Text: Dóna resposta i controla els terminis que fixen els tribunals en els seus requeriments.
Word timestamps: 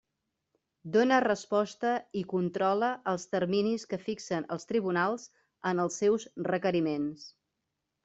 Dóna 0.95 1.19
resposta 1.25 1.91
i 2.21 2.23
controla 2.31 2.91
els 3.13 3.27
terminis 3.35 3.87
que 3.93 4.03
fixen 4.09 4.51
els 4.59 4.69
tribunals 4.75 5.29
en 5.75 5.87
els 5.89 6.03
seus 6.05 6.31
requeriments. 6.53 7.33